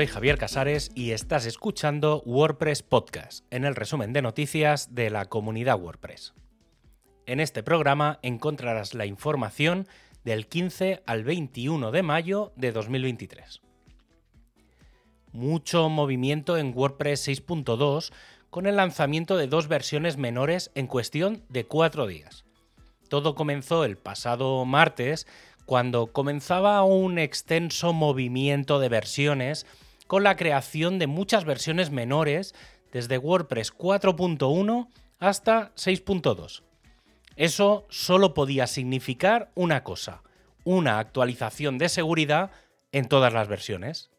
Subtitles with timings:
[0.00, 5.26] soy Javier Casares y estás escuchando WordPress Podcast, en el resumen de noticias de la
[5.26, 6.32] comunidad WordPress.
[7.26, 9.86] En este programa encontrarás la información
[10.24, 13.60] del 15 al 21 de mayo de 2023.
[15.32, 18.10] Mucho movimiento en WordPress 6.2
[18.48, 22.46] con el lanzamiento de dos versiones menores en cuestión de cuatro días.
[23.10, 25.26] Todo comenzó el pasado martes
[25.66, 29.66] cuando comenzaba un extenso movimiento de versiones
[30.10, 32.52] con la creación de muchas versiones menores
[32.92, 34.88] desde WordPress 4.1
[35.20, 36.64] hasta 6.2.
[37.36, 40.24] Eso solo podía significar una cosa,
[40.64, 42.50] una actualización de seguridad
[42.90, 44.10] en todas las versiones.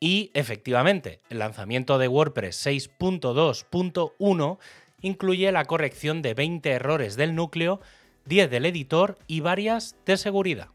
[0.00, 4.58] Y efectivamente, el lanzamiento de WordPress 6.2.1
[5.02, 7.82] incluye la corrección de 20 errores del núcleo
[8.24, 10.68] 10 del editor y varias de seguridad.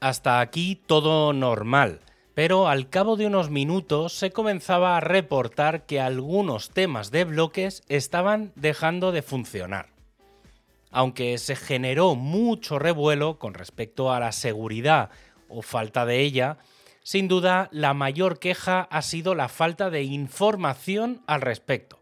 [0.00, 2.00] Hasta aquí todo normal,
[2.34, 7.84] pero al cabo de unos minutos se comenzaba a reportar que algunos temas de bloques
[7.88, 9.88] estaban dejando de funcionar.
[10.90, 15.10] Aunque se generó mucho revuelo con respecto a la seguridad
[15.48, 16.58] o falta de ella,
[17.02, 22.00] sin duda la mayor queja ha sido la falta de información al respecto.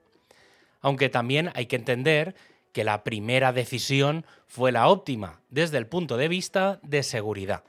[0.81, 2.35] Aunque también hay que entender
[2.73, 7.65] que la primera decisión fue la óptima desde el punto de vista de seguridad.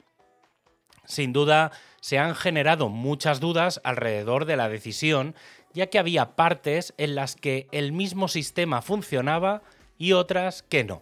[1.06, 5.36] Sin duda, se han generado muchas dudas alrededor de la decisión,
[5.74, 9.64] ya que había partes en las que el mismo sistema funcionaba
[9.98, 11.02] y otras que no.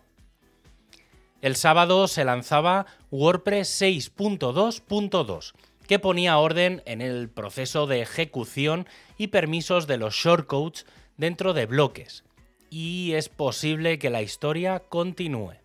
[1.41, 5.53] El sábado se lanzaba WordPress 6.2.2,
[5.87, 10.85] que ponía orden en el proceso de ejecución y permisos de los shortcodes
[11.17, 12.23] dentro de bloques,
[12.69, 15.55] y es posible que la historia continúe.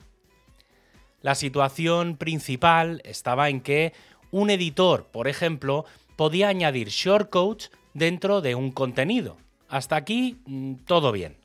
[1.21, 3.93] La situación principal estaba en que
[4.31, 5.85] un editor, por ejemplo,
[6.17, 9.37] podía añadir shortcodes dentro de un contenido.
[9.69, 11.37] Hasta aquí mm, todo bien.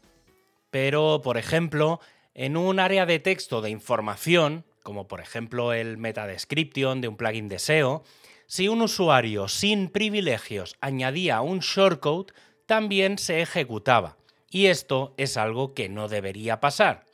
[0.69, 1.99] Pero, por ejemplo,
[2.33, 7.17] en un área de texto de información, como por ejemplo el meta description de un
[7.17, 8.03] plugin de SEO,
[8.47, 12.33] si un usuario sin privilegios añadía un shortcode,
[12.65, 14.17] también se ejecutaba.
[14.49, 17.05] Y esto es algo que no debería pasar.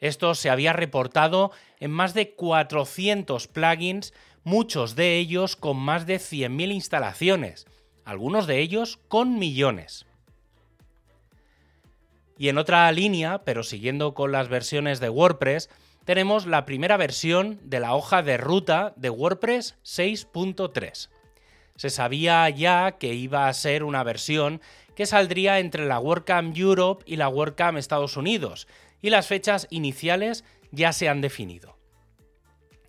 [0.00, 4.12] Esto se había reportado en más de 400 plugins,
[4.48, 7.66] muchos de ellos con más de 100.000 instalaciones,
[8.06, 10.06] algunos de ellos con millones.
[12.38, 15.68] Y en otra línea, pero siguiendo con las versiones de WordPress,
[16.06, 21.10] tenemos la primera versión de la hoja de ruta de WordPress 6.3.
[21.76, 24.62] Se sabía ya que iba a ser una versión
[24.94, 28.66] que saldría entre la WordCamp Europe y la WordCamp Estados Unidos,
[29.02, 30.42] y las fechas iniciales
[30.72, 31.77] ya se han definido.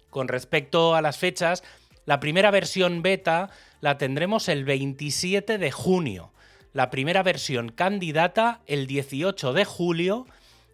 [0.09, 1.63] Con respecto a las fechas,
[2.05, 3.49] la primera versión beta
[3.81, 6.31] la tendremos el 27 de junio,
[6.73, 10.27] la primera versión candidata el 18 de julio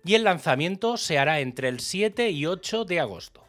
[0.03, 3.43] y el lanzamiento se hará entre el 7 y 8 de agosto.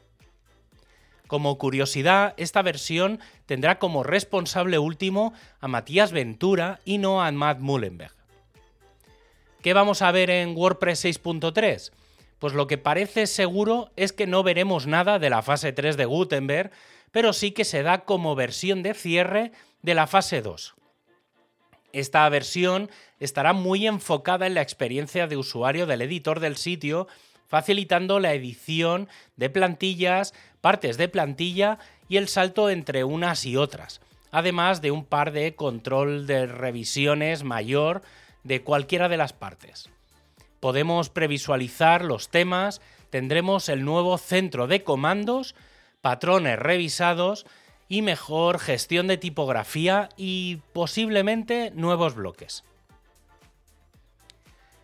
[1.26, 7.58] Como curiosidad, esta versión tendrá como responsable último a Matías Ventura y no a Matt
[7.58, 8.14] Mullenberg.
[9.60, 11.90] ¿Qué vamos a ver en WordPress 6.3?
[12.38, 16.04] Pues lo que parece seguro es que no veremos nada de la fase 3 de
[16.04, 16.70] Gutenberg,
[17.10, 19.52] pero sí que se da como versión de cierre
[19.82, 20.74] de la fase 2.
[21.92, 27.08] Esta versión estará muy enfocada en la experiencia de usuario del editor del sitio,
[27.46, 34.02] facilitando la edición de plantillas, partes de plantilla y el salto entre unas y otras,
[34.30, 38.02] además de un par de control de revisiones mayor
[38.44, 39.88] de cualquiera de las partes.
[40.60, 42.80] Podemos previsualizar los temas,
[43.10, 45.54] tendremos el nuevo centro de comandos,
[46.00, 47.46] patrones revisados
[47.88, 52.64] y mejor gestión de tipografía y posiblemente nuevos bloques.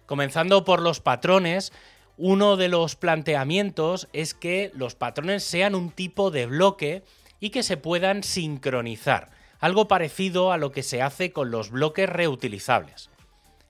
[0.07, 1.73] Comenzando por los patrones,
[2.19, 7.03] uno de los planteamientos es que los patrones sean un tipo de bloque
[7.41, 12.09] y que se puedan sincronizar, algo parecido a lo que se hace con los bloques
[12.09, 13.12] reutilizables.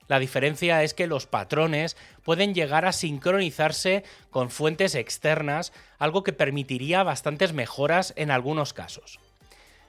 [0.07, 6.33] La diferencia es que los patrones pueden llegar a sincronizarse con fuentes externas, algo que
[6.33, 9.19] permitiría bastantes mejoras en algunos casos.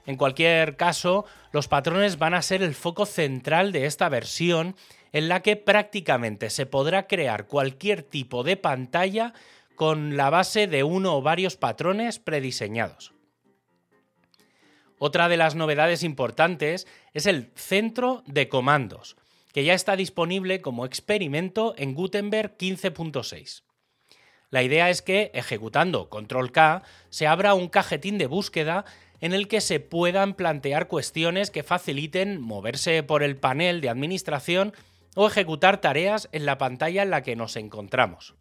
[0.05, 4.75] En cualquier caso, los patrones van a ser el foco central de esta versión
[5.11, 9.33] en la que prácticamente se podrá crear cualquier tipo de pantalla
[9.75, 13.13] con la base de uno o varios patrones prediseñados.
[14.97, 19.17] Otra de las novedades importantes es el centro de comandos,
[19.55, 23.63] que ya está disponible como experimento en Gutenberg 15.6.
[24.49, 28.83] La idea es que, ejecutando Control K, se abra un cajetín de búsqueda
[29.21, 34.73] en el que se puedan plantear cuestiones que faciliten moverse por el panel de administración
[35.15, 38.35] o ejecutar tareas en la pantalla en la que nos encontramos.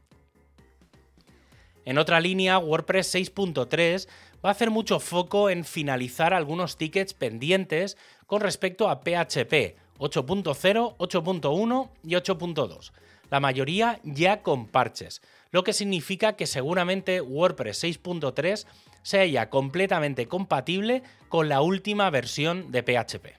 [1.85, 4.09] En otra línea, WordPress 6.3
[4.45, 7.97] va a hacer mucho foco en finalizar algunos tickets pendientes
[8.27, 12.93] con respecto a PHP 8.0, 8.1 y 8.2,
[13.31, 18.67] la mayoría ya con parches, lo que significa que seguramente WordPress 6.3
[19.03, 23.39] sea completamente compatible con la última versión de PHP.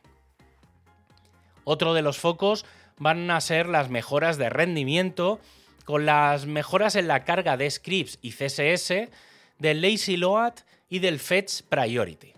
[1.64, 2.66] Otro de los focos
[2.98, 5.40] van a ser las mejoras de rendimiento,
[5.84, 9.10] con las mejoras en la carga de scripts y CSS,
[9.60, 10.54] del lazy load
[10.90, 12.34] y del fetch priority.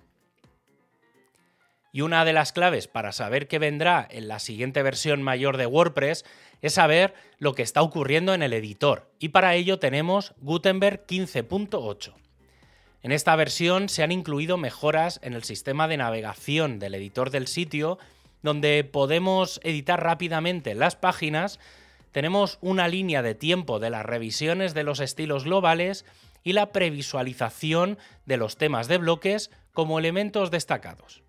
[1.97, 5.65] Y una de las claves para saber qué vendrá en la siguiente versión mayor de
[5.65, 6.25] WordPress
[6.61, 12.13] es saber lo que está ocurriendo en el editor, y para ello tenemos Gutenberg 15.8.
[13.01, 17.47] En esta versión se han incluido mejoras en el sistema de navegación del editor del
[17.47, 17.97] sitio,
[18.43, 21.59] donde podemos editar rápidamente las páginas,
[22.11, 26.05] tenemos una línea de tiempo de las revisiones de los estilos globales
[26.43, 27.97] y la previsualización
[28.27, 31.23] de los temas de bloques como elementos destacados.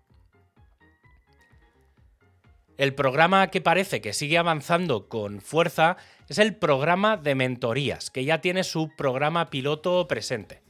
[2.79, 5.97] El programa que parece que sigue avanzando con fuerza
[6.29, 10.61] es el programa de mentorías, que ya tiene su programa piloto presente.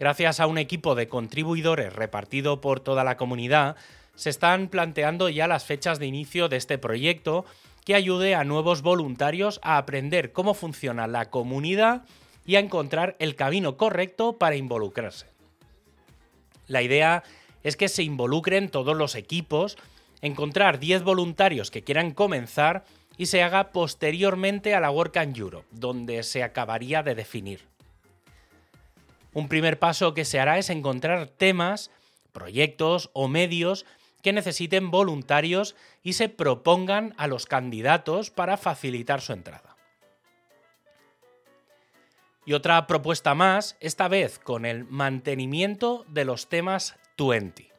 [0.00, 3.76] Gracias a un equipo de contribuidores repartido por toda la comunidad,
[4.14, 7.44] se están planteando ya las fechas de inicio de este proyecto
[7.84, 12.06] que ayude a nuevos voluntarios a aprender cómo funciona la comunidad
[12.46, 15.26] y a encontrar el camino correcto para involucrarse.
[16.68, 17.22] La idea
[17.62, 19.76] es que se involucren todos los equipos
[20.22, 22.84] encontrar 10 voluntarios que quieran comenzar
[23.18, 27.60] y se haga posteriormente a la Work and Europe, donde se acabaría de definir.
[29.34, 31.90] Un primer paso que se hará es encontrar temas,
[32.32, 33.84] proyectos o medios
[34.22, 39.76] que necesiten voluntarios y se propongan a los candidatos para facilitar su entrada.
[42.44, 47.71] Y otra propuesta más, esta vez con el mantenimiento de los temas 20.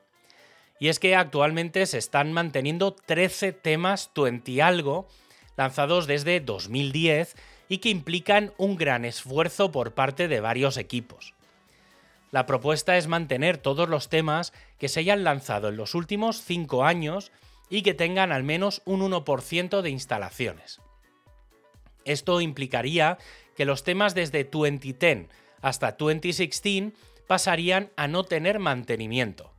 [0.83, 5.07] Y es que actualmente se están manteniendo 13 temas 20 algo
[5.55, 7.37] lanzados desde 2010
[7.69, 11.35] y que implican un gran esfuerzo por parte de varios equipos.
[12.31, 16.83] La propuesta es mantener todos los temas que se hayan lanzado en los últimos 5
[16.83, 17.31] años
[17.69, 20.81] y que tengan al menos un 1% de instalaciones.
[22.03, 23.17] Esto implicaría
[23.55, 25.29] que los temas desde 2010
[25.61, 26.91] hasta 2016
[27.25, 29.52] pasarían a no tener mantenimiento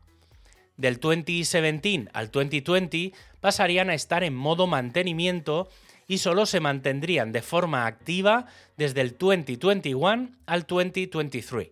[0.77, 5.69] del 2017 al 2020 pasarían a estar en modo mantenimiento
[6.07, 11.71] y solo se mantendrían de forma activa desde el 2021 al 2023.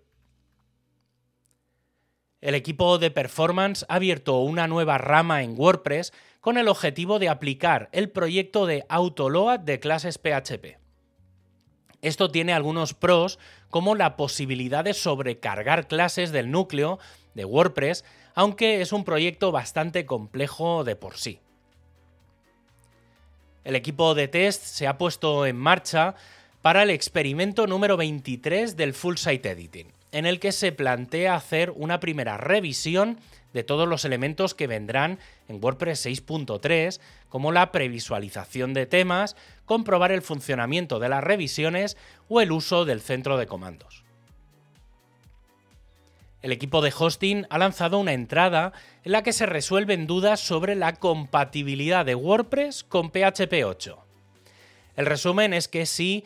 [2.40, 7.28] El equipo de performance ha abierto una nueva rama en WordPress con el objetivo de
[7.28, 10.78] aplicar el proyecto de autoload de clases PHP.
[12.00, 13.38] Esto tiene algunos pros
[13.70, 16.98] como la posibilidad de sobrecargar clases del núcleo
[17.34, 18.04] de WordPress
[18.34, 21.40] aunque es un proyecto bastante complejo de por sí.
[23.64, 26.14] El equipo de test se ha puesto en marcha
[26.62, 31.70] para el experimento número 23 del Full Site Editing, en el que se plantea hacer
[31.70, 33.18] una primera revisión
[33.52, 35.18] de todos los elementos que vendrán
[35.48, 41.96] en WordPress 6.3, como la previsualización de temas, comprobar el funcionamiento de las revisiones
[42.28, 44.04] o el uso del centro de comandos
[46.42, 48.72] el equipo de hosting ha lanzado una entrada
[49.04, 53.98] en la que se resuelven dudas sobre la compatibilidad de WordPress con PHP 8.
[54.96, 56.24] El resumen es que sí,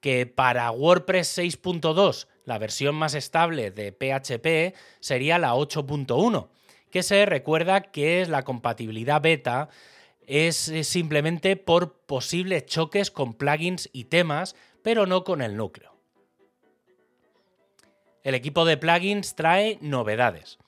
[0.00, 6.48] que para WordPress 6.2 la versión más estable de PHP sería la 8.1,
[6.90, 9.68] que se recuerda que es la compatibilidad beta
[10.28, 15.95] es simplemente por posibles choques con plugins y temas, pero no con el núcleo
[18.26, 20.58] el equipo de plugins trae novedades.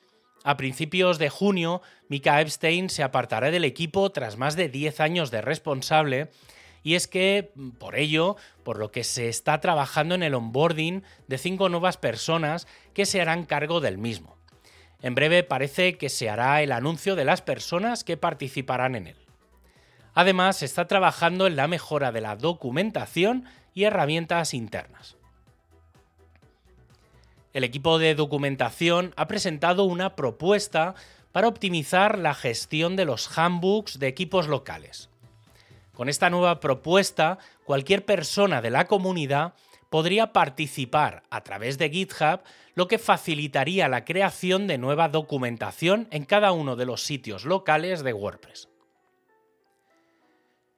[0.45, 5.33] A principios de junio, Mika Epstein se apartará del equipo tras más de 10 años
[5.33, 6.31] de responsable
[6.85, 7.51] y es que,
[7.81, 12.69] por ello, por lo que se está trabajando en el onboarding de cinco nuevas personas
[12.95, 14.39] que se harán cargo del mismo.
[15.03, 19.27] En breve parece que se hará el anuncio de las personas que participarán en él.
[20.15, 25.18] Además, se está trabajando en la mejora de la documentación y herramientas internas
[27.59, 30.95] el equipo de documentación ha presentado una propuesta
[31.33, 35.11] para optimizar la gestión de los handbooks de equipos locales.
[35.93, 39.55] Con esta nueva propuesta, cualquier persona de la comunidad
[39.91, 42.43] podría participar a través de GitHub,
[42.77, 48.05] lo que facilitaría la creación de nueva documentación en cada uno de los sitios locales
[48.05, 48.69] de WordPress.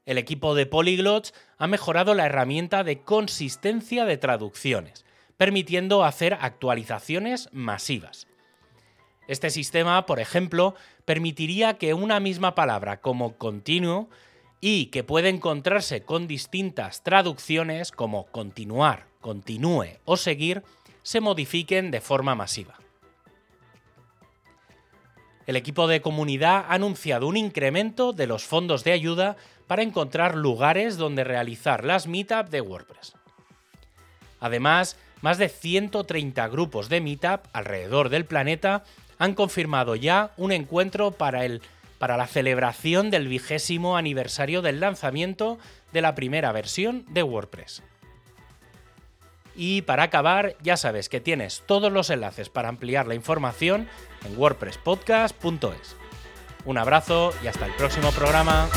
[0.06, 5.04] El equipo de Polyglots ha mejorado la herramienta de consistencia de traducciones,
[5.40, 8.26] permitiendo hacer actualizaciones masivas.
[9.26, 10.74] Este sistema, por ejemplo,
[11.06, 14.10] permitiría que una misma palabra como continuo
[14.60, 20.62] y que puede encontrarse con distintas traducciones como continuar, continúe o seguir,
[21.02, 22.74] se modifiquen de forma masiva.
[25.46, 30.34] El equipo de comunidad ha anunciado un incremento de los fondos de ayuda para encontrar
[30.34, 33.14] lugares donde realizar las meetup de WordPress.
[34.38, 38.84] Además, más de 130 grupos de meetup alrededor del planeta
[39.18, 41.62] han confirmado ya un encuentro para el
[42.00, 45.58] para la celebración del vigésimo aniversario del lanzamiento
[45.92, 47.82] de la primera versión de WordPress.
[49.54, 53.86] Y para acabar, ya sabes que tienes todos los enlaces para ampliar la información
[54.24, 55.96] en wordpresspodcast.es.
[56.64, 58.70] Un abrazo y hasta el próximo programa.